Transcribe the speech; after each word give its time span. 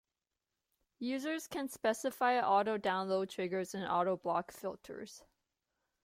Users 0.97 1.45
can 1.45 1.67
specify 1.69 2.39
auto-download 2.39 3.29
triggers 3.29 3.75
and 3.75 3.85
auto-block 3.85 4.51
filters. 4.51 5.21